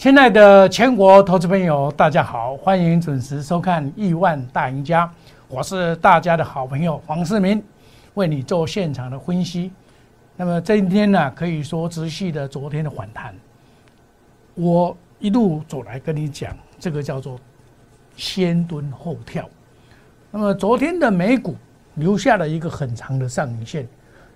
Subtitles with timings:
[0.00, 5.06] 亲爱的全国投资朋友，大家好，欢迎准时收看《亿万大赢家》，
[5.46, 7.62] 我是大家的好朋友黄世明，
[8.14, 9.70] 为你做现场的分析。
[10.36, 13.34] 那么今天呢，可以说持续的昨天的反弹，
[14.54, 17.38] 我一路走来跟你讲，这个叫做
[18.16, 19.46] 先蹲后跳。
[20.30, 21.54] 那么昨天的美股
[21.96, 23.86] 留下了一个很长的上影线。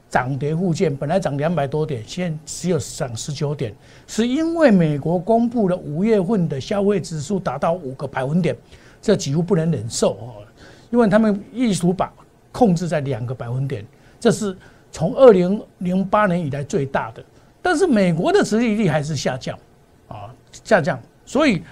[0.08, 3.74] 涨跌互见，本来涨两百多点，现在只有涨十九点，
[4.06, 8.56] 是因为美国公布了五月份的消费指数达到五个百分点，
[9.02, 10.46] 这几乎不能忍受哦，
[10.90, 12.12] 因为他们意图把
[12.52, 13.84] 控制在两个百分点，
[14.20, 14.56] 这是
[14.92, 17.24] 从二零零八年以来最大的，
[17.60, 19.58] 但是美国的殖利率还是下降，
[20.06, 20.32] 啊
[20.62, 21.62] 下降，所以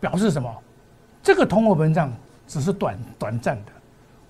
[0.00, 0.50] 表示什么？
[1.22, 2.12] 这个通货膨胀
[2.48, 3.72] 只是短短暂的。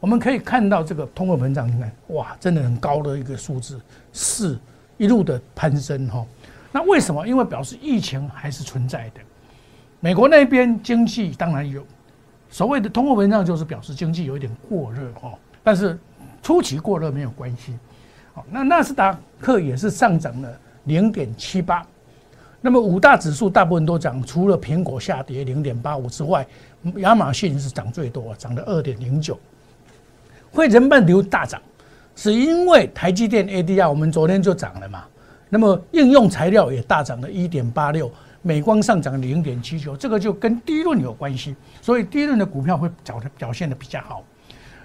[0.02, 3.80] 我们可以看到这个通货膨胀，你看，哇，真的很高的一个数字，
[4.12, 4.58] 是
[4.96, 6.26] 一路的攀升哈。
[6.72, 7.24] 那为什么？
[7.24, 9.20] 因为表示疫情还是存在的。
[10.00, 11.86] 美国那边经济当然有
[12.50, 15.32] 所谓的通货膨胀，就是表示经济有一点过热哈。
[15.62, 15.96] 但是
[16.42, 17.78] 初期过热没有关系。
[18.34, 21.86] 好，那纳斯达克也是上涨了零点七八。
[22.60, 26.44] 那么五大指数大部分都涨，除了苹果下跌零点八五之外，
[26.96, 29.38] 亚马逊是涨最多，涨了二点零九。
[30.52, 31.60] 汇成半导体大涨，
[32.14, 35.04] 是因为台积电 ADR 我们昨天就涨了嘛？
[35.48, 38.10] 那么应用材料也大涨了一点八六，
[38.42, 44.22] 美光上涨零点七九，这个就跟第一轮有关系，所以第一轮的股票会表的表现的比较好。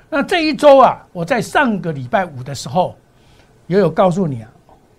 [0.09, 2.95] 那这一周啊，我在上个礼拜五的时候
[3.67, 4.49] 也有告诉你啊，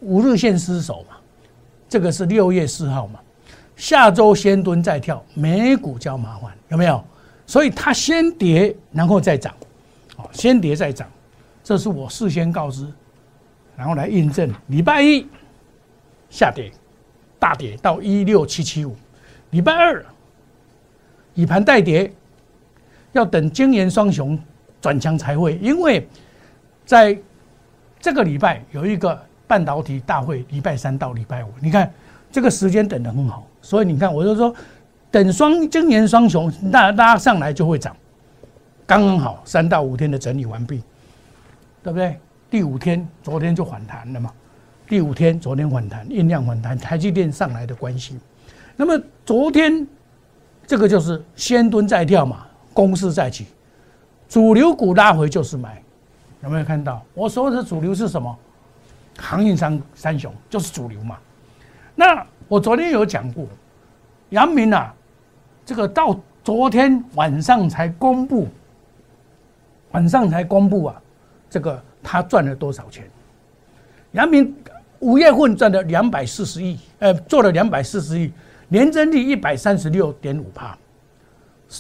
[0.01, 1.17] 五日线失守嘛，
[1.89, 3.19] 这个是六月四号嘛，
[3.75, 7.03] 下周先蹲再跳，美股较麻烦，有没有？
[7.47, 9.55] 所以它先跌，然后再涨。
[10.33, 11.09] 先跌再涨，
[11.63, 12.87] 这是我事先告知，
[13.77, 14.53] 然后来印证。
[14.69, 15.27] 礼拜一
[16.31, 16.71] 下跌，
[17.39, 18.97] 大跌到一六七七五。
[19.51, 20.05] 礼拜二
[21.35, 22.13] 以盘带跌，
[23.13, 24.39] 要等金元双雄
[24.81, 26.07] 转强才会，因为
[26.85, 27.19] 在
[28.01, 31.91] 这个礼拜有一个半导体大会，礼拜三到礼拜五，你看
[32.31, 34.55] 这个时间等的很好，所以你看我就说，
[35.11, 37.97] 等双金元双雄拉拉上来就会涨。
[38.89, 40.83] 刚刚好，三到五天的整理完毕，
[41.83, 42.19] 对不对？
[42.49, 44.33] 第五天，昨天就反弹了嘛。
[44.89, 48.19] 第五天，昨天反弹，印量反弹，台积电上来的关系。
[48.77, 49.87] 那么昨天
[50.67, 53.49] 这个就是先蹲再跳嘛，攻势再起，
[54.27, 55.83] 主流股拉回就是买，
[56.43, 57.05] 有没有看到？
[57.13, 58.35] 我说的主流是什么？
[59.19, 61.19] 航运商三雄就是主流嘛。
[61.95, 63.47] 那我昨天有讲过，
[64.31, 64.95] 阳明啊，
[65.67, 68.49] 这个到昨天晚上才公布。
[69.99, 71.03] 晚上才公布啊，
[71.51, 73.03] 这个他赚了多少钱？
[74.13, 74.55] 杨明
[75.01, 78.33] 五月份赚了两百四十亿，呃，做了两百四十亿，
[78.69, 80.79] 年增率一百三十六点五帕，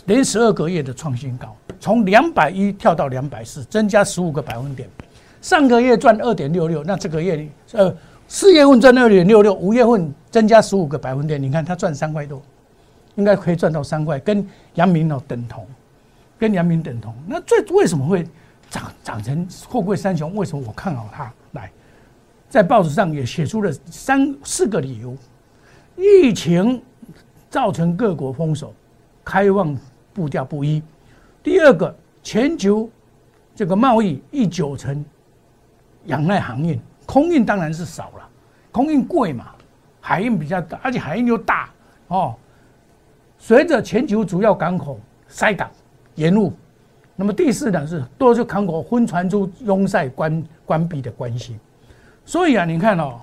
[0.06, 4.88] 连十二个月的创新高，从两百一跳到两百四，增加十五个百分点。
[5.40, 7.94] 上个月赚二点六六，那这个月呃
[8.26, 12.42] 四月份赚二点六六，五月份增加十五个百分点，你看他赚三块多，
[13.14, 15.64] 应该可以赚到三块，跟杨明哦等同。
[16.38, 18.25] 跟阳明等同，那最为什么会
[18.71, 20.37] 长长成货柜三雄？
[20.37, 21.32] 为什么我看好它？
[21.53, 21.71] 来，
[22.49, 25.16] 在报纸上也写出了三四个理由：
[25.97, 26.81] 疫情
[27.50, 28.72] 造成各国封锁，
[29.25, 29.76] 开放
[30.15, 30.81] 步调不一；
[31.43, 32.88] 第二个，全球
[33.55, 35.05] 这个贸易一九成
[36.05, 38.28] 仰赖航运，空运当然是少了，
[38.70, 39.47] 空运贵嘛，
[40.00, 41.69] 海运比较大，而且海运又大
[42.06, 42.37] 哦。
[43.38, 45.69] 随着全球主要港口塞港。
[46.18, 46.52] 延误，
[47.14, 51.56] 那么第四呢是多数港口分传出拥塞关关闭的关系，
[52.24, 53.20] 所以啊，你看哦，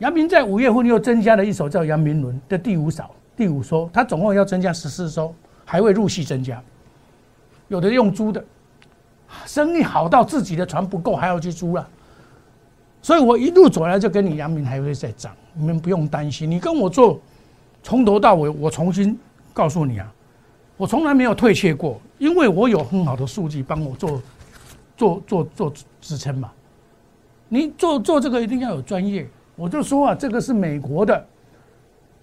[0.00, 3.04] 阳明在五月份又增加了一艘叫阳明轮的第五艘，
[3.34, 5.34] 第五艘，它总共要增加十四艘，
[5.64, 6.62] 还会陆续增加，
[7.68, 8.44] 有的用租的，
[9.46, 11.88] 生意好到自己的船不够还要去租了，
[13.00, 17.18] 所以我一路走来就跟你阳明还会再涨，你们不用担心，你跟我做，
[17.82, 19.18] 从头到尾我重新
[19.54, 20.12] 告诉你啊。
[20.80, 24.22] 我从来没有退却过，因为我有很好的数据帮我做
[24.96, 26.50] 做做做支撑嘛。
[27.50, 29.28] 你做做这个一定要有专业。
[29.56, 31.22] 我就说啊，这个是美国的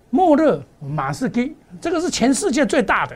[0.09, 3.15] 莫勒马士基，这个是全世界最大的。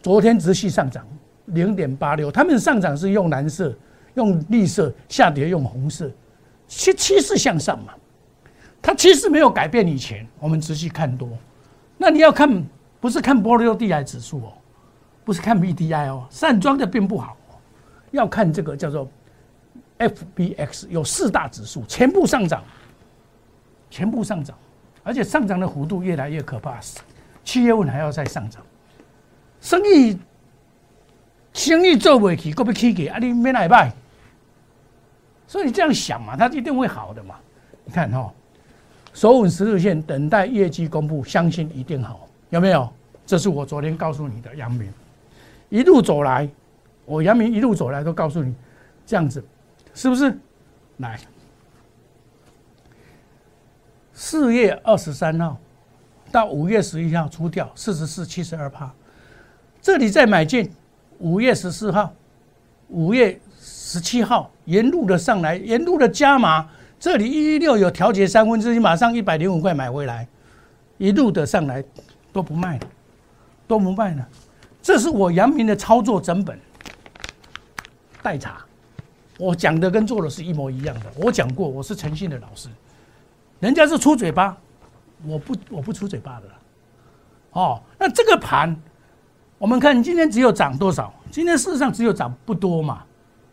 [0.00, 1.04] 昨天直系上涨
[1.46, 3.76] 零点八六，他们上涨是用蓝色、
[4.14, 6.08] 用绿色，下跌用红色，
[6.68, 7.92] 趋趋势向上嘛。
[8.80, 11.28] 它趋势没有改变以前，我们仔细看多。
[11.98, 12.64] 那你要看。
[13.00, 14.52] 不是看波罗的海指数哦，
[15.24, 17.36] 不是看 B D I 哦，散装的并不好，
[18.10, 19.08] 要看这个叫做
[19.98, 22.62] F B X，有四大指数全部上涨，
[23.88, 24.56] 全部上涨，
[25.02, 26.78] 而且上涨的幅度越来越可怕，
[27.42, 28.62] 七月份还要再上涨，
[29.60, 30.18] 生意
[31.52, 33.18] 生意做不起，够不起给啊？
[33.18, 33.92] 你没来拜，
[35.46, 37.36] 所以你这样想嘛，它一定会好的嘛。
[37.84, 38.32] 你看哈，
[39.12, 42.88] 首稳十日线，等待业绩公布，相信一定好，有没有？
[43.26, 44.92] 这是我昨天告诉你的阳明，
[45.68, 46.48] 一路走来，
[47.04, 48.52] 我阳明一路走来都告诉你，
[49.06, 49.42] 这样子，
[49.94, 50.36] 是不是？
[50.96, 51.18] 来。
[54.12, 55.56] 四月二十三号
[56.32, 58.92] 到五月十一号出掉四十四七十二帕，
[59.80, 60.70] 这里再买进，
[61.18, 62.12] 五月十四号、
[62.88, 66.68] 五月十七号沿路的上来，沿路的加码，
[66.98, 70.26] 这里一一六有调节三分之一，马上一百零五块买回来，
[70.98, 71.82] 一路的上来
[72.32, 72.86] 都不卖了，
[73.66, 74.28] 都不卖了，
[74.82, 76.58] 这是我阳明的操作整本
[78.22, 78.64] 代查，
[79.38, 82.68] 我讲的跟做的是一模一样的，我讲过我是诚信的老师。
[83.58, 84.56] 人家是出嘴巴，
[85.24, 86.46] 我不我不出嘴巴的，
[87.52, 88.74] 哦，那这个盘，
[89.58, 91.12] 我们看今天只有涨多少？
[91.30, 93.04] 今天事实上只有涨不多嘛，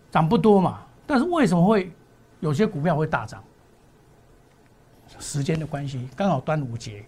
[0.10, 0.80] 涨不多嘛。
[1.06, 1.92] 但是为什么会
[2.40, 3.44] 有些股票会大涨？
[5.20, 7.06] 时间的关系，刚好端午节，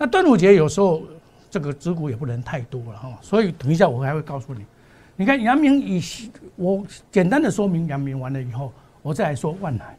[0.00, 1.02] 那端午节有时候
[1.50, 3.18] 这个指股也不能太多了哈。
[3.20, 4.64] 所以等一下我还会告诉你，
[5.14, 6.02] 你看阳明以
[6.56, 6.82] 我
[7.12, 9.94] 简单的说明阳明完了以后，我再来说万海。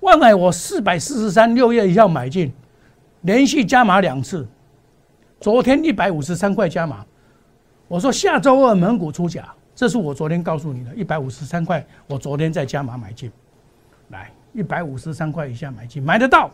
[0.00, 2.52] 万海我四百四十三六月一号买进，
[3.22, 4.46] 连续加码两次，
[5.40, 7.02] 昨天一百五十三块加码，
[7.88, 13.32] 我说下周二蒙古出价，这是我昨天告诉你的，一百五十三块，我昨天再加码买进，
[14.10, 16.50] 来一百五十三块以下买进，买得到，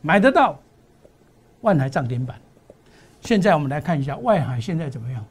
[0.00, 0.58] 买得到，
[1.60, 2.40] 万海涨停板，
[3.20, 5.24] 现在我们来看一下外海现在怎么样，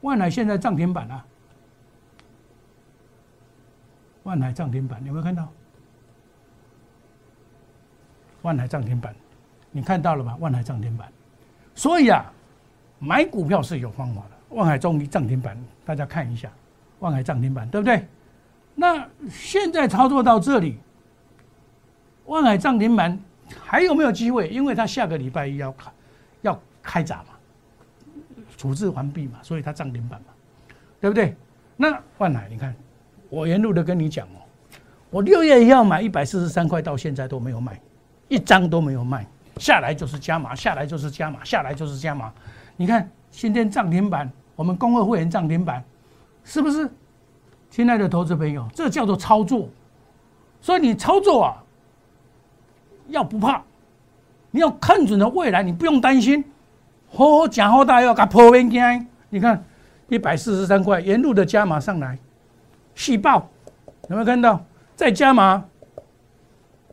[0.00, 1.24] 万海现在涨停板啊，
[4.22, 5.48] 万海涨停板有没有看到？
[8.42, 9.14] 万海涨停板，
[9.70, 10.34] 你看到了吗？
[10.40, 11.12] 万海涨停板，
[11.74, 12.24] 所以啊，
[12.98, 14.56] 买股票是有方法的。
[14.56, 16.50] 万海终于涨停板，大家看一下，
[17.00, 18.06] 万海涨停板，对不对？
[18.74, 20.78] 那现在操作到这里，
[22.24, 23.20] 万海涨停板
[23.64, 24.48] 还有没有机会？
[24.48, 25.90] 因为他下个礼拜一要开
[26.42, 27.34] 要开闸嘛，
[28.56, 30.26] 处置完毕嘛，所以他涨停板嘛，
[31.00, 31.34] 对不对？
[31.76, 32.74] 那万海，你看，
[33.28, 34.40] 我沿路的跟你讲哦，
[35.10, 37.80] 我六月一号买一百四十三块，到现在都没有卖。
[38.28, 39.26] 一张都没有卖，
[39.56, 42.32] 下来就是加码，下来就是加码，下来就是加码。
[42.76, 45.82] 你看今天涨停板，我们公会会员涨停板，
[46.44, 46.88] 是不是？
[47.70, 49.68] 亲爱的投资朋友，这叫做操作。
[50.60, 51.64] 所以你操作啊，
[53.10, 53.62] 要不怕，
[54.50, 56.44] 你要看准了未来，你不用担心。
[57.12, 59.06] 好好讲好大要给破边惊。
[59.28, 59.64] 你看
[60.08, 62.18] 一百四十三块，沿路的加码上来，
[62.94, 63.48] 细爆，
[64.08, 64.64] 有没有看到？
[64.96, 65.64] 再加码，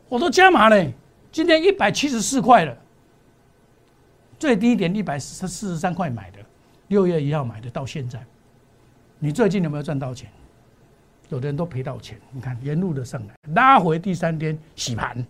[0.08, 0.92] 我都加码嘞。
[1.30, 2.76] 今天一百七十四块了，
[4.38, 6.38] 最低点一百四四十三块买的，
[6.88, 8.18] 六月一号买的，到现在，
[9.18, 10.30] 你最近有没有赚到钱？
[11.28, 12.18] 有的人都赔到钱。
[12.30, 15.22] 你看沿路的上来，拉回第三天洗盘，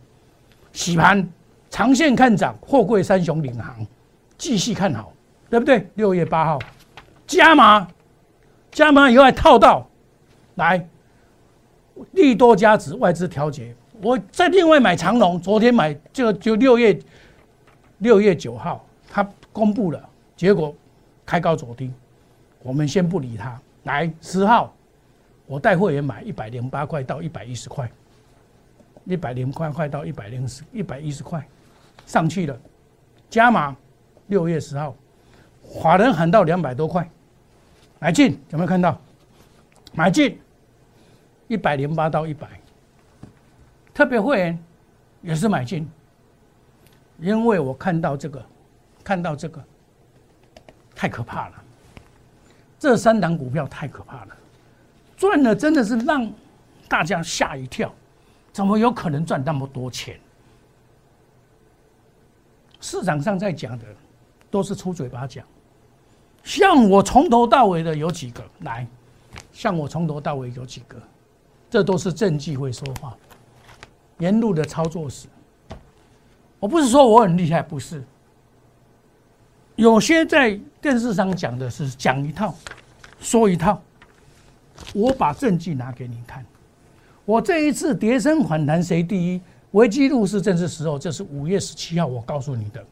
[0.79, 1.29] 洗盘，
[1.69, 3.85] 长线看涨，货柜三雄领航，
[4.37, 5.13] 继续看好，
[5.51, 5.85] 对不对？
[5.97, 6.59] 六月八号
[7.27, 7.89] 加码，
[8.71, 9.85] 加码以后还套到，
[10.55, 10.87] 来
[12.13, 13.75] 利多加值，外资调节。
[14.01, 16.97] 我再另外买长龙，昨天买就就六月
[17.99, 20.73] 六月九号，他公布了结果，
[21.27, 21.91] 开高走低，
[22.63, 23.61] 我们先不理他。
[23.83, 24.73] 来十号，
[25.45, 27.91] 我带会员买一百零八块到一百一十块，
[29.09, 31.45] 一百零块块到一百零十一百一十块，
[32.07, 32.57] 上去了，
[33.29, 33.75] 加码。
[34.27, 34.95] 六月十号，
[35.63, 37.09] 华人喊到两百多块，
[37.99, 39.01] 买进有没有看到？
[39.95, 40.39] 买进
[41.47, 42.47] 一百零八到一百。
[43.95, 44.59] 特别会员
[45.23, 45.91] 也是买进，
[47.19, 48.45] 因为我看到这个，
[49.03, 49.65] 看到这个
[50.95, 51.55] 太可怕了。
[52.79, 54.37] 这三档股票太可怕了，
[55.17, 56.31] 赚了真的是让
[56.87, 57.91] 大家吓一跳，
[58.53, 60.19] 怎么有可能赚那么多钱？
[62.81, 63.85] 市场上在讲的
[64.51, 65.45] 都是出嘴巴讲，
[66.45, 68.87] 像我从头到尾的有几个来，
[69.53, 70.97] 像我从头到尾有几个，
[71.69, 73.17] 这都是证据会说话。
[74.19, 75.29] 沿路的操作史，
[76.61, 78.05] 我不是说我很厉害，不是。
[79.77, 82.55] 有些在电视上讲的是讲一套，
[83.21, 83.81] 说一套。
[84.95, 86.47] 我把证据拿给你看。
[87.29, 89.39] 我这一次跌升反弹谁第一？
[89.73, 90.99] 危机入市正是时候。
[90.99, 92.83] 这是五月十七号我告诉你的。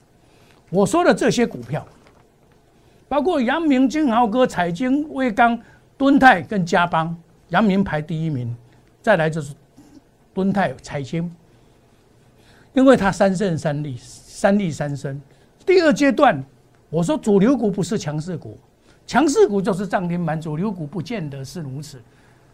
[0.68, 1.86] 我说的这些股票，
[3.08, 5.58] 包括阳明、金豪哥、彩晶、威刚、
[5.96, 7.16] 敦泰跟嘉邦，
[7.48, 8.54] 阳明排第一名，
[9.00, 9.54] 再来就是。
[10.34, 11.34] 敦泰财经，
[12.74, 15.18] 因为它三胜三利，三利三升。
[15.64, 16.44] 第二阶段，
[16.90, 18.58] 我说主流股不是强势股，
[19.06, 21.98] 强势股就是涨停板，主流股不见得是如此。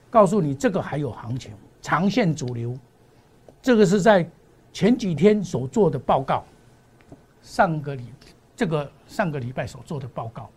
[0.09, 1.51] 告诉你，这个还有行情，
[1.83, 2.75] 长线主流，
[3.61, 4.27] 这个是在
[4.73, 6.45] 前几天所做的报告，
[7.43, 8.07] 上个礼
[8.57, 10.49] 这个上个礼拜所做的报告，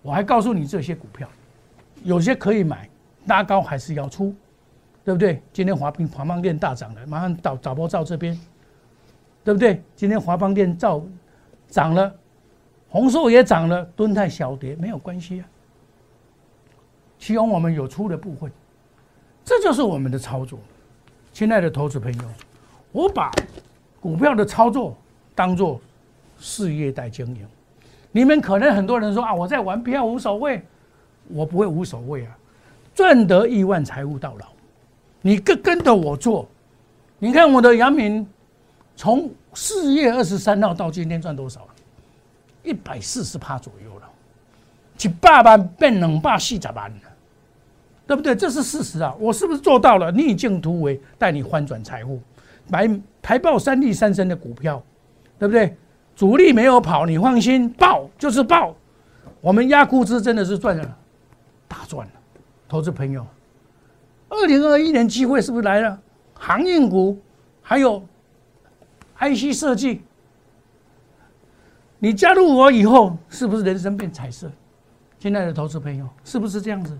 [0.00, 1.28] 我还告诉你这些股票，
[2.04, 2.88] 有些可以买，
[3.26, 4.34] 拉高还是要出，
[5.04, 5.42] 对不对？
[5.52, 8.38] 今天华平华邦店大涨了，马上导导播照这边，
[9.42, 9.82] 对不对？
[9.96, 11.04] 今天华邦店照
[11.68, 12.14] 涨了，
[12.88, 15.48] 红寿也涨了，敦泰小跌没有关系啊。
[17.18, 18.50] 其中我们有出的部分，
[19.48, 20.58] 这就是我们的操作。
[21.32, 22.24] 亲爱的投资朋友，
[22.92, 23.32] 我把
[23.98, 24.94] 股票的操作
[25.34, 25.80] 当做
[26.38, 27.48] 事业在经营。
[28.12, 30.62] 你们可能很多人说啊，我在玩票无所谓，
[31.28, 32.36] 我不会无所谓啊，
[32.94, 34.48] 赚得亿万财富到老。
[35.22, 36.46] 你跟跟着我做，
[37.18, 38.28] 你看我的杨明
[38.96, 41.68] 从四月二十三号到今天赚多少了？
[42.64, 44.10] 一百四十趴左右了，
[45.00, 46.92] 一百万变两百四十万。
[48.08, 48.34] 对不对？
[48.34, 49.14] 这是事实啊！
[49.20, 52.18] 我是不是做到了逆境突围，带你翻转财富，
[52.70, 52.88] 买
[53.20, 54.82] 台报三利三升的股票，
[55.38, 55.76] 对不对？
[56.16, 58.74] 主力没有跑，你放心，爆就是爆。
[59.42, 60.98] 我们压估值真的是赚了，
[61.68, 62.12] 大赚了。
[62.66, 63.26] 投资朋友，
[64.30, 66.00] 二零二一年机会是不是来了？
[66.32, 67.18] 航运股
[67.60, 68.02] 还有
[69.18, 70.00] IC 设计，
[71.98, 74.50] 你加入我以后，是不是人生变彩色？
[75.18, 76.98] 亲爱的投资朋友，是不是这样子？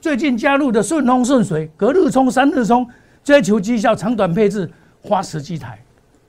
[0.00, 2.88] 最近加入的顺风顺水，隔日冲、三日冲，
[3.24, 4.70] 追求绩效、长短配置，
[5.02, 5.78] 花十几台，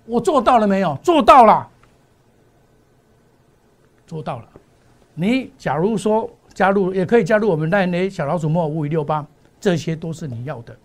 [0.06, 0.98] 我做到了没有？
[1.04, 1.68] 做到了，
[4.08, 4.46] 做到了。
[5.14, 9.26] 你假如说加入，也可以加入我们赖内小老鼠莫五五六八，
[9.60, 10.76] 这些都是你要的。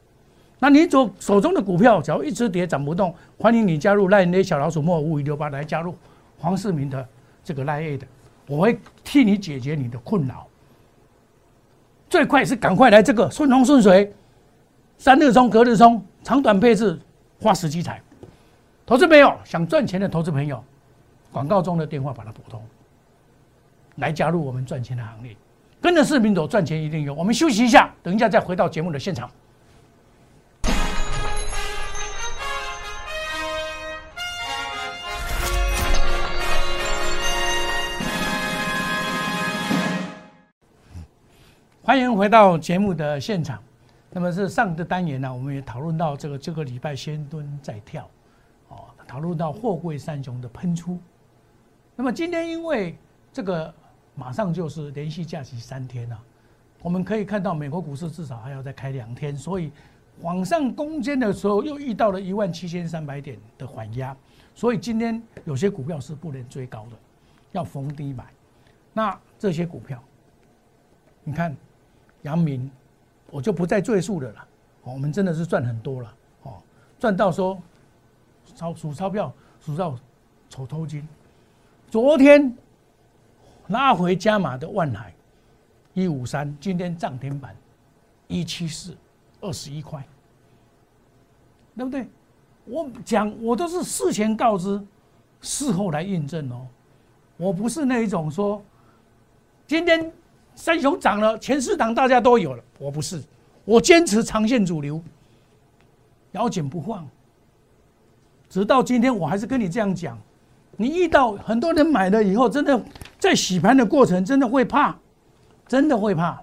[0.58, 5.94] 那你手手中的股票，只要一直跌涨不动，欢迎你加入赖 A 小老鼠莫五五六八来加入
[6.38, 7.06] 黄世明的
[7.42, 8.06] 这个赖 A 的，
[8.46, 10.46] 我会替你解决你的困扰。
[12.14, 14.14] 最快是赶快来这个顺风顺水，
[14.98, 16.96] 三日冲隔日冲，长短配置，
[17.42, 18.00] 花十几彩。
[18.86, 20.62] 投资朋友想赚钱的投资朋友，
[21.32, 22.62] 广告中的电话把它拨通，
[23.96, 25.36] 来加入我们赚钱的行列。
[25.80, 27.12] 跟着视频走，赚钱一定有。
[27.12, 29.28] 我们休息一下，等一下再回到节目的现场。
[41.94, 43.62] 欢迎回到节目的现场。
[44.10, 48.10] 那么是上个单元呢，我们也讨论到这个这个礼拜先蹲再跳，
[48.66, 50.98] 哦，讨论到货柜三雄的喷出。
[51.94, 52.98] 那么今天因为
[53.32, 53.72] 这个
[54.16, 56.20] 马上就是连续假期三天了，
[56.82, 59.70] 我们可以看到美国股市至少还要再开两天，所以
[60.20, 64.16] 往上攻坚的时候又遇到了一万七千三百点的缓压，
[64.52, 66.96] 所以今天有些股票是不能追高的，
[67.52, 68.24] 要逢低买。
[68.92, 70.02] 那这些股票，
[71.22, 71.56] 你看。
[72.24, 72.70] 阳明，
[73.30, 74.46] 我就不再赘述了啦。
[74.82, 76.52] 我们真的是赚很多了，哦，
[76.98, 77.58] 赚到说
[78.54, 79.98] 钞数钞票数到
[80.48, 81.06] 丑头金。
[81.90, 82.54] 昨天
[83.68, 85.14] 拉回加码的万海
[85.92, 87.54] 一五三，今天涨停板
[88.26, 88.96] 一七四
[89.40, 90.02] 二十一块，
[91.76, 92.06] 对不对？
[92.64, 94.82] 我讲我都是事前告知，
[95.42, 96.66] 事后来印证哦。
[97.36, 98.62] 我不是那一种说
[99.66, 100.10] 今天。
[100.54, 103.22] 三雄涨了，前四档大家都有了，我不是，
[103.64, 105.02] 我坚持长线主流，
[106.32, 107.06] 咬紧不放，
[108.48, 110.18] 直到今天我还是跟你这样讲。
[110.76, 112.82] 你遇到很多人买了以后，真的
[113.18, 114.96] 在洗盘的过程，真的会怕，
[115.68, 116.40] 真的会怕。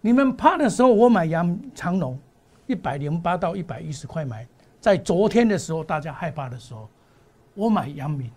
[0.00, 2.16] 你们怕的时候，我买阳长龙，
[2.66, 4.46] 一百零八到一百一十块买，
[4.80, 6.88] 在昨天的时候大家害怕的时候，
[7.54, 8.30] 我买阳明，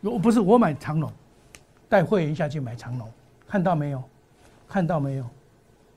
[0.00, 1.12] 我不是我买长龙。
[1.88, 3.08] 带会员下去买长龙，
[3.46, 4.02] 看到没有？
[4.68, 5.24] 看到没有？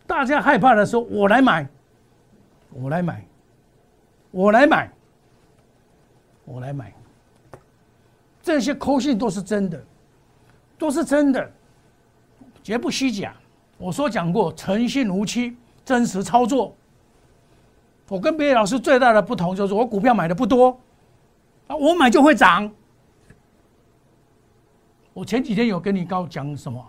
[0.07, 1.67] 大家害怕的时候，我来买，
[2.69, 3.25] 我来买，
[4.31, 4.91] 我来买，
[6.45, 6.93] 我来买。
[8.41, 9.81] 这些口信都是真的，
[10.77, 11.51] 都是真的，
[12.63, 13.33] 绝不虚假。
[13.77, 16.75] 我说讲过，诚信无欺，真实操作。
[18.07, 20.79] 我跟别的老师最大的不同就是，我股票买的不多，
[21.67, 22.71] 啊，我买就会涨。
[25.13, 26.83] 我前几天有跟你告讲什么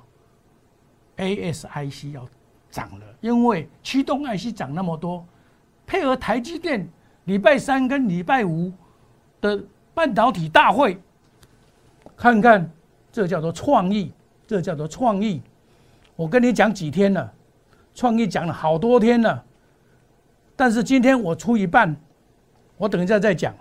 [1.17, 2.27] ？ASIC 要
[2.71, 5.27] 涨了，因为驱动 IC 涨那么多，
[5.87, 6.89] 配合台积电
[7.25, 8.73] 礼拜三跟礼拜五
[9.41, 9.63] 的
[9.93, 10.99] 半导体大会，
[12.17, 12.71] 看看
[13.11, 14.13] 这叫做创意，
[14.47, 15.43] 这叫做创意。
[16.15, 17.33] 我跟你讲几天了，
[17.95, 19.45] 创意讲了好多天了，
[20.55, 21.97] 但是今天我出一半，
[22.77, 23.55] 我等一下再讲。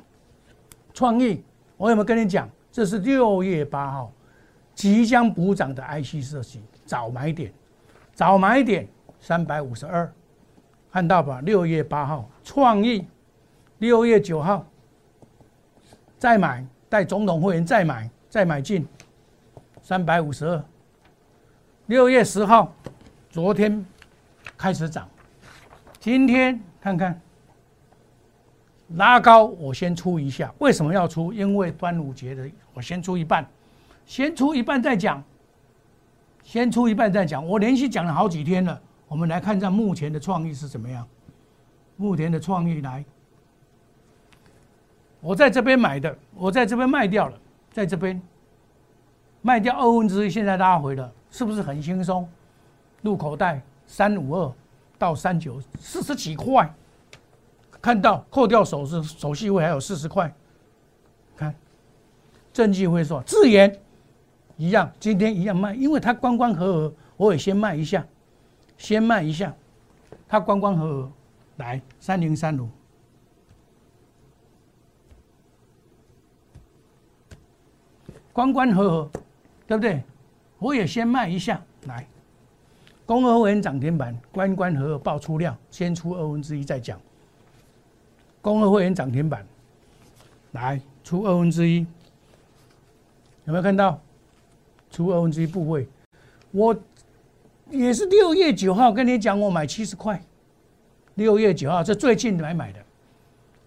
[0.93, 1.43] 创意，
[1.77, 2.47] 我有没有跟你讲？
[2.71, 4.11] 这是六月八号
[4.81, 7.53] 即将补涨的 IC 设计，早买点，
[8.15, 8.87] 早买点
[9.19, 10.11] 三百五十二，
[10.91, 11.39] 看到吧？
[11.41, 13.05] 六月八号创意，
[13.77, 14.65] 六月九号
[16.17, 18.83] 再买，带总统会员再买，再买进
[19.83, 20.63] 三百五十二。
[21.85, 22.73] 六月十号，
[23.29, 23.85] 昨天
[24.57, 25.07] 开始涨，
[25.99, 27.21] 今天看看。
[28.95, 30.51] 拉高，我先出一下。
[30.57, 31.31] 为什么要出？
[31.31, 33.47] 因为端午节的，我先出一半，
[34.05, 35.23] 先出一半再讲，
[36.43, 37.45] 先出一半再讲。
[37.45, 38.81] 我连续讲了好几天了。
[39.07, 41.07] 我们来看一下目前的创意是怎么样。
[41.97, 43.03] 目前的创意来，
[45.19, 47.37] 我在这边买的，我在这边卖掉了，
[47.71, 48.21] 在这边
[49.41, 52.27] 卖掉二分之一，现在拉回了，是不是很轻松？
[53.01, 54.53] 入口袋三五二
[54.97, 56.73] 到三九四十几块。
[57.81, 60.31] 看到扣掉手续手续费还有四十块，
[61.35, 61.51] 看，
[62.53, 63.75] 证据会说自研
[64.61, 68.05] 一样，今天一样卖，因为它关关合合，我也先卖一下，
[68.77, 69.51] 先卖一下，
[70.27, 71.11] 它关关合合，
[71.57, 72.69] 来三零三五，
[78.31, 79.11] 关关合合，
[79.65, 80.03] 对不对？
[80.59, 82.05] 我也先卖一下，来，
[83.03, 87.01] 公合文涨停板，关关合合爆出量，先出二分之一再讲。
[88.43, 89.43] 公二会员涨停板，
[90.51, 91.79] 来出二分之一，
[93.45, 93.99] 有没有看到？
[94.91, 95.87] 出二分之一部位，
[96.51, 96.77] 我
[97.69, 100.21] 也是六月九号跟你讲，我买七十块。
[101.15, 102.79] 六月九号，这最近来买的。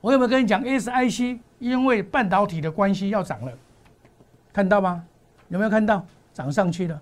[0.00, 3.52] 我有没有跟你讲？SIC 因为半导体的关系要涨了，
[4.52, 5.04] 看到吗？
[5.48, 6.06] 有没有看到？
[6.32, 7.00] 涨上去了，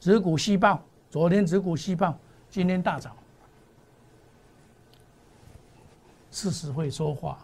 [0.00, 2.18] 指股细报，昨天指股细报，
[2.50, 3.14] 今天大涨。
[6.32, 7.38] 事实会说话，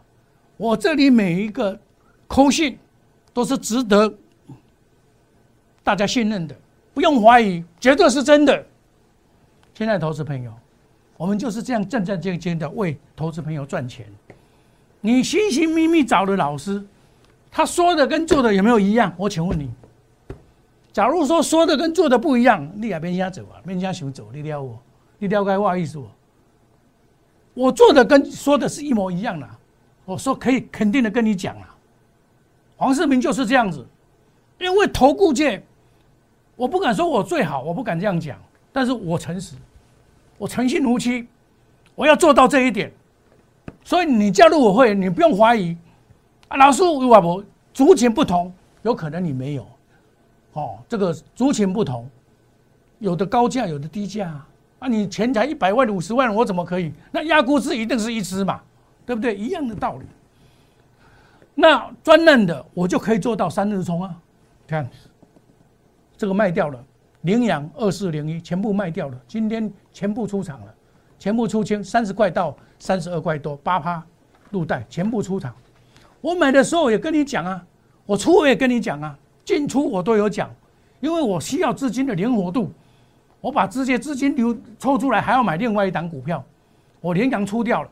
[0.56, 1.78] 我这里每一个
[2.26, 2.76] 空信
[3.32, 4.12] 都是值得
[5.84, 6.56] 大家信任的，
[6.94, 8.64] 不用怀疑，绝对是真的。
[9.74, 10.52] 亲爱的投资朋友，
[11.16, 14.06] 我们就是这样战战兢兢的为投资朋友赚钱。
[15.00, 16.84] 你寻寻觅觅找的老师，
[17.50, 19.12] 他说的跟做的有没有一样？
[19.16, 19.70] 我请问你，
[20.92, 24.78] 假如说说的跟做的不一样，你也别瞎走啊，别瞎想走，你撩我，
[25.18, 26.06] 你了解我意思不？
[27.54, 29.48] 我做的跟说的是一模一样的，
[30.04, 31.74] 我说可以肯定的跟你讲啊，
[32.76, 33.84] 黄世明就是这样子，
[34.60, 35.62] 因为投顾界，
[36.62, 38.38] 我不敢说我最好，我不敢这样讲，
[38.72, 39.56] 但是我诚实，
[40.38, 41.26] 我诚信如漆，
[41.96, 42.92] 我要做到这一点，
[43.82, 45.76] 所以你加入我会，你不用怀疑，
[46.46, 47.42] 啊，老师我不
[47.74, 49.66] 族群不同，有可能你没有，
[50.52, 52.08] 哦，这个族群不同，
[53.00, 54.32] 有的高价，有的低价。
[54.78, 56.92] 啊，你钱才一百万、五十万，我怎么可以？
[57.10, 58.60] 那压估值一定是一只嘛，
[59.04, 59.34] 对不对？
[59.34, 60.06] 一样的道理。
[61.56, 64.14] 那专任的我就可以做到三日冲啊。
[64.64, 64.88] 看，
[66.22, 66.78] 这个卖掉了，
[67.22, 70.72] 羚羊二四零一全部卖掉了，今天全部出场了，
[71.18, 74.00] 全部出清，三十块到三十二块多，八趴
[74.52, 75.52] 入袋，全部出场。
[76.20, 77.66] 我买的时候也跟你讲啊，
[78.06, 80.48] 我出我也跟你讲啊，进出我都有讲，
[81.00, 82.70] 因为我需要资金的灵活度。
[83.40, 86.44] 我把这些资金流抽出来，还要买另外一档股票，
[87.00, 87.90] 我连阳出掉了，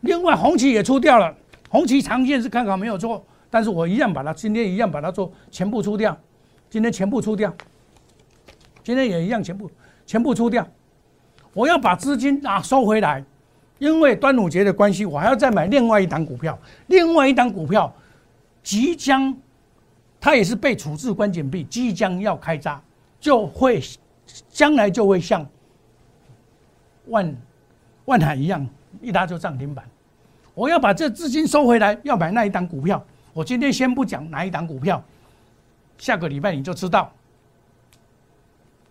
[0.00, 1.36] 另外红旗也出掉了，
[1.68, 6.16] 红旗长线是看好没有错，但是我一样把它今天一样把它做全部出掉，
[6.70, 7.54] 今天全部出掉，
[8.82, 9.70] 今天也一样全部
[10.06, 10.66] 全部出掉，
[11.52, 13.24] 我要把资金啊收回来，
[13.78, 17.92] 因为端午节的关系，我还要再买另外一档股票，另外一档股票
[18.62, 19.36] 即将，
[20.20, 22.80] 它也是被处置关键币，即将要开闸，
[23.20, 23.82] 就会。
[24.50, 25.48] 将来就会像
[27.06, 27.34] 万
[28.04, 28.68] 万海一样，
[29.00, 29.82] 一拉就涨停板。
[30.52, 33.02] 我要把这资金收回来，要买那一档股票。
[33.32, 35.02] 我今天先不讲哪一档股票，
[35.98, 37.12] 下个礼拜你就知道。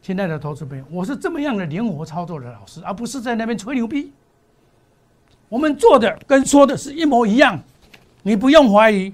[0.01, 4.13] 亲爱的投资朋友，我是这么样的灵活操作的老师，而不是在那边吹牛逼。
[5.49, 7.59] 我们做的跟说的是一模一样，
[8.21, 9.13] 你不用怀疑，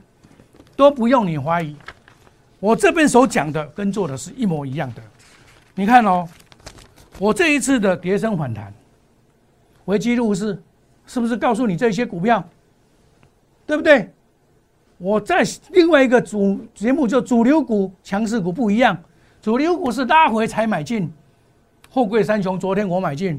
[0.75, 1.75] 都不用你怀疑。
[2.59, 5.01] 我这边所讲的跟做的是一模一样的。
[5.75, 6.27] 你看哦，
[7.17, 8.73] 我这一次的跌升反弹，
[9.85, 10.61] 维基入市，
[11.07, 12.47] 是不是告诉你这些股票，
[13.65, 14.11] 对不对？
[15.03, 18.97] 我在另外一个主节目就主流股、强势股不一样，
[19.41, 21.11] 主流股是拉回才买进，
[21.89, 23.37] 货柜三雄昨天我买进，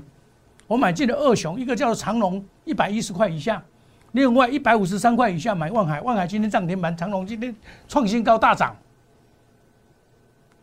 [0.67, 3.65] 我买进了二雄，一个叫长隆一百一十块以下，
[4.13, 7.57] 另外一百五十三块以下买万海，万海今天涨停板，长隆今天
[7.89, 8.77] 创新高大涨，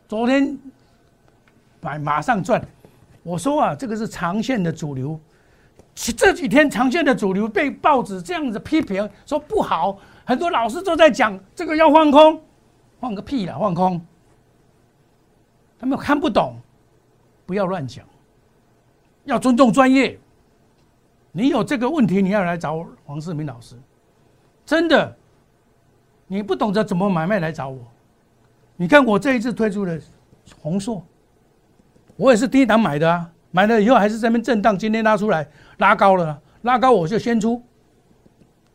[0.08, 0.56] 昨天。
[1.84, 2.64] 买马上赚，
[3.24, 5.20] 我说啊，这个是长线的主流，
[5.96, 12.42] 这几天长线的主流被报纸这样子批评说不好，很多老师都在讲这个要放空，
[13.00, 14.00] 放个屁啦，放空。
[15.80, 16.56] 他们看不懂，
[17.46, 18.06] 不要乱讲，
[19.26, 20.20] 要尊重专业。
[21.32, 23.76] 你有这个问题，你要来找黄世明老师。
[24.66, 25.16] 真的，
[26.28, 27.80] 你不懂得怎么买卖来找我。
[28.76, 30.00] 你看我这一次推出的
[30.62, 31.04] 红硕，
[32.16, 37.62] 我也是第一档买的啊，买了以后还是在那边震荡，今天拉出来拉高了，拉高我就先出，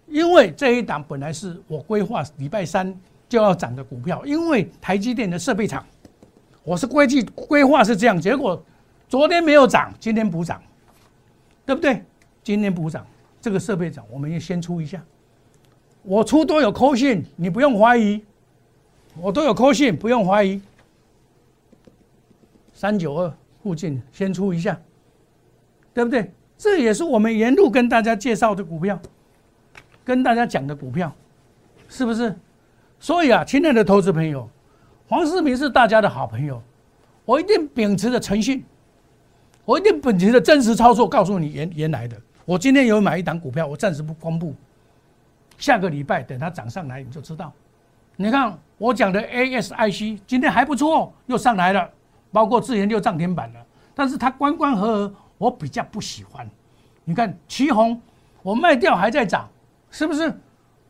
[0.06, 2.94] 因为这一档本来是我规划礼拜三
[3.28, 5.84] 就要涨的股票，因为台积电的设备厂，
[6.62, 8.62] 我是规计规划是这样，结果
[9.08, 10.62] 昨天没有涨，今天补涨，
[11.64, 12.02] 对不对？
[12.42, 13.04] 今天补涨，
[13.40, 15.02] 这个设备涨，我们也先出一下。
[16.02, 18.22] 我出都有扣信，你不用怀疑，
[19.20, 20.60] 我都有扣信，不用怀疑。
[22.72, 24.78] 三九二附近先出一下，
[25.92, 26.30] 对不对？
[26.56, 29.00] 这也是我们沿路跟大家介绍的股票，
[30.06, 31.12] 跟大家讲的股票，
[31.88, 32.32] 是不是？
[33.00, 34.48] 所以啊，亲爱的投资朋友，
[35.08, 36.62] 黄世明是大家的好朋友，
[37.24, 38.64] 我一定秉持着诚信，
[39.64, 42.16] 我一定秉持着真实操作，告诉你原原来的。
[42.44, 44.54] 我今天有买一档股票，我暂时不公布。
[45.58, 47.52] 下个礼拜等它涨上来，你就知道。
[48.14, 51.90] 你看我讲的 ASIC 今天还不错，又上来了，
[52.30, 53.60] 包括智研又涨停板了。
[53.94, 56.48] 但是它关关合合，我比较不喜欢。
[57.04, 58.00] 你看旗红，
[58.42, 59.48] 我卖掉还在涨，
[59.96, 60.30] 是不是？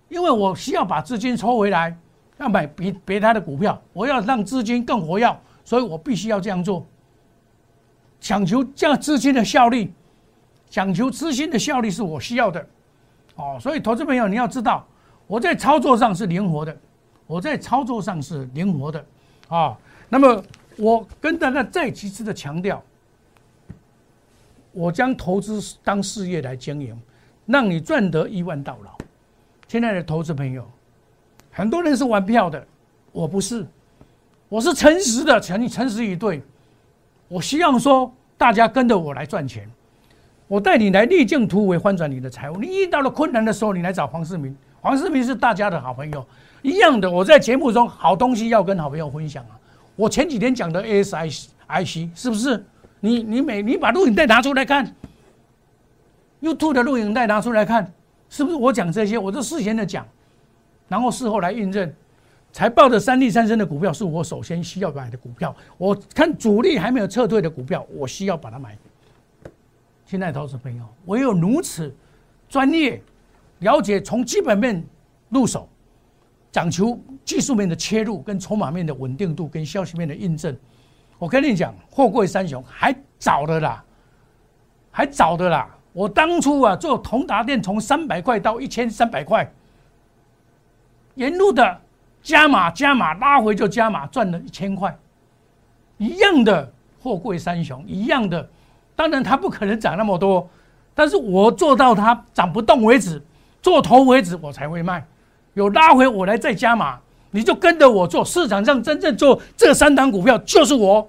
[0.09, 1.97] 因为我需要把资金抽回来，
[2.39, 6.85] 要买别别他的股票，我要让资金更活跃，所以我必须要这样做，
[8.19, 9.93] 讲求这样资金的效率。
[10.69, 12.67] 讲求资金的效率是我需要的，
[13.37, 14.85] 哦，所以投资朋友你要知道，
[15.29, 16.77] 我在操作上是灵活的，
[17.29, 19.07] 我在操作上是灵活的，
[19.47, 20.43] 啊，那么
[20.77, 22.83] 我跟大家再其次的强调，
[24.73, 27.01] 我将投资当事业来经营，
[27.47, 28.91] 让你赚得一万到老。
[29.69, 30.69] 亲爱的投资朋友，
[31.51, 32.65] 很多人是玩票的，
[33.13, 33.67] 我不是，
[34.49, 36.43] 我是诚实的，请你诚实以对，
[37.29, 39.69] 我希望说大家跟着我来赚钱。
[40.49, 42.57] 我带你来逆境突围，翻转你的财务。
[42.57, 44.57] 你遇到了困难的时候，你来找黄世明。
[44.81, 46.25] 黄世明是大家的好朋友，
[46.63, 47.11] 一样的。
[47.11, 49.59] 我在节目中好东西要跟好朋友分享啊。
[49.97, 52.65] 我前几天讲的 ASIC 是不是？
[53.01, 54.95] 你你每你把录影带拿出来看
[56.41, 57.93] ，YouTube 的录影带拿出来看，
[58.29, 58.57] 是不是？
[58.57, 60.07] 我讲这些，我都事先的讲，
[60.89, 61.93] 然后事后来印证。
[62.53, 65.55] 才报的三利三升的股票是我首先需要买的股票。
[65.77, 68.79] 我看主力还没有撤退的股票，我需要把它买。
[70.07, 71.95] 亲爱的投资朋友，唯有如此
[72.49, 73.03] 专业
[73.59, 74.83] 了解，从基本面
[75.29, 75.69] 入手，
[76.51, 80.57] 讲求技术面的切入，跟筹码面的稳定度，跟消息面的印证。
[81.19, 83.85] 我跟你讲，货柜三雄还早的啦，
[84.91, 85.76] 还早的啦。
[85.97, 89.51] 我当初啊，做同达电从三百块到一千三百块，
[91.15, 91.81] 沿路的
[92.23, 94.95] 加码加码，拉回就加码，赚了一千块。
[95.97, 96.71] 一样的
[97.03, 98.47] 货柜三雄，一样的。
[98.95, 100.47] 当然，它不可能涨那么多，
[100.95, 103.23] 但是我做到它涨不动为止，
[103.63, 105.03] 做头为止，我才会卖。
[105.55, 106.99] 有拉回我来再加码，
[107.31, 108.23] 你就跟着我做。
[108.23, 111.09] 市场上真正做这三档股票就是我，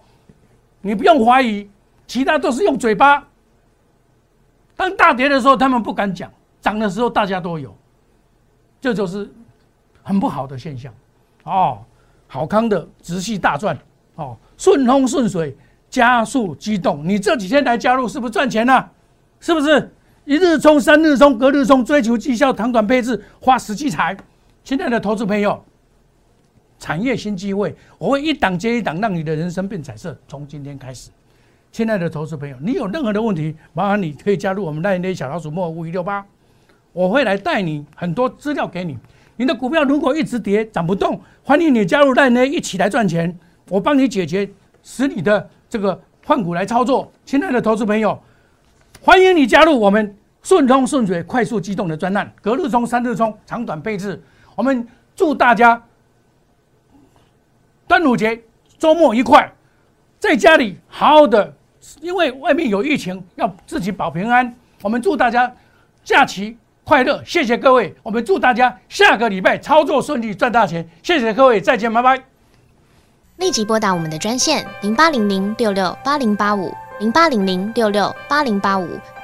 [0.80, 1.70] 你不用怀疑，
[2.08, 3.27] 其他都是用嘴巴。
[4.78, 6.30] 当大跌的时候，他们不敢讲；
[6.62, 7.76] 涨的时候，大家都有，
[8.80, 9.30] 这就是
[10.02, 10.94] 很不好的现象。
[11.44, 11.80] 哦，
[12.28, 13.78] 好康的直系大赚，
[14.16, 15.54] 哦，顺风顺水。
[15.90, 18.92] 加速机动，你这几天来加入是不是赚钱了？
[19.40, 19.90] 是不是
[20.26, 24.16] 一日冲、三日冲、隔日冲，追求绩效、长短配置，花实际财？
[24.66, 25.64] 亲爱的投资朋友，
[26.78, 30.16] 产业新机会，我会一档接一档，让你的人生变彩色。
[30.28, 31.10] 从今天开始，
[31.72, 36.26] 亲爱的投资朋友，你有任何的问题，麻烦你可以加入我们那那小老鼠莫五一六八，
[36.94, 38.98] 我会来带你很多资料给你。
[39.36, 43.38] 你的股票如果一直跌涨不动，欢迎你加入那那一起来赚钱，
[43.70, 44.50] 我帮你解决，
[44.82, 45.50] 使你的。
[45.70, 48.18] 这个换股来操作，亲爱的投资朋友，
[49.02, 54.24] 欢迎你加入我们顺通顺水、快速机动的专栏，隔日冲、三日冲、长短配置。
[54.56, 55.84] 我们祝大家
[57.86, 58.42] 端午节
[58.78, 59.54] 周末愉快，
[60.28, 61.54] 在家里好好的，
[62.02, 64.54] 因为外面有疫情，要自己保平安。
[64.82, 65.50] 我们祝大家
[66.04, 67.96] 假期快乐，谢谢各位。
[68.04, 70.86] 我们祝大家下个礼拜操作顺利，赚大钱。
[71.02, 72.22] 谢谢各位，再见，拜拜。
[73.38, 79.00] 立即拨打我们的专线零八零零六六八零八五零八零零六六八零八五。